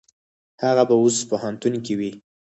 هغه 0.63 0.83
به 0.89 0.95
اوس 1.01 1.17
پوهنتون 1.29 1.73
کې 1.85 1.93
وي. 1.99 2.11